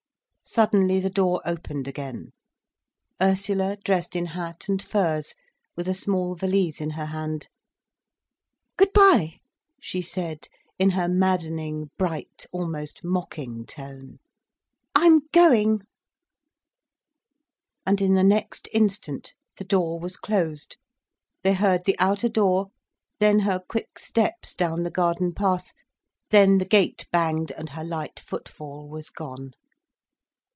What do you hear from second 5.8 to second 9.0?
a small valise in her hand: "Good